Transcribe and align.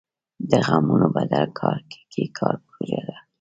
د 0.49 0.51
غنمو 0.65 1.07
بدل 1.15 1.45
کې 2.11 2.23
کار 2.37 2.55
پروژه 2.67 3.01
وه. 3.07 3.17